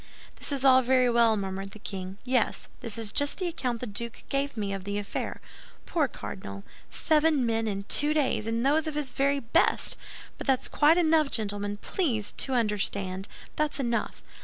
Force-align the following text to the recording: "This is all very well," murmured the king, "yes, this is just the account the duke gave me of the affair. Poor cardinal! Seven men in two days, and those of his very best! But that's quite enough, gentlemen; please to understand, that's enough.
"This 0.37 0.51
is 0.51 0.65
all 0.65 0.81
very 0.81 1.11
well," 1.11 1.37
murmured 1.37 1.73
the 1.73 1.77
king, 1.77 2.17
"yes, 2.25 2.67
this 2.79 2.97
is 2.97 3.11
just 3.11 3.37
the 3.37 3.47
account 3.47 3.81
the 3.81 3.85
duke 3.85 4.23
gave 4.29 4.57
me 4.57 4.73
of 4.73 4.83
the 4.83 4.97
affair. 4.97 5.37
Poor 5.85 6.07
cardinal! 6.07 6.63
Seven 6.89 7.45
men 7.45 7.67
in 7.67 7.83
two 7.83 8.11
days, 8.11 8.47
and 8.47 8.65
those 8.65 8.87
of 8.87 8.95
his 8.95 9.13
very 9.13 9.39
best! 9.39 9.97
But 10.39 10.47
that's 10.47 10.67
quite 10.69 10.97
enough, 10.97 11.29
gentlemen; 11.29 11.77
please 11.83 12.31
to 12.37 12.53
understand, 12.53 13.27
that's 13.57 13.79
enough. 13.79 14.23